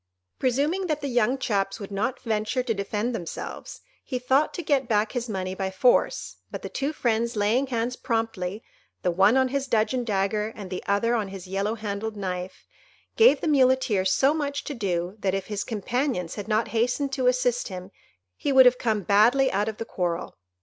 [0.39, 4.87] Presuming that the young chaps would not venture to defend themselves, he thought to get
[4.87, 8.63] back his money by force; but the two friends laying hands promptly,
[9.03, 12.65] the one on his dudgeon dagger and the other on his yellow handled knife,
[13.15, 17.27] gave the Muleteer so much to do, that if his companions had not hastened to
[17.27, 17.91] assist him,
[18.35, 20.35] he would have come badly out of the quarrel.